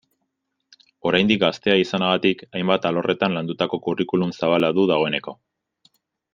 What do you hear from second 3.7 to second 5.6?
curriculum zabala du dagoeneko.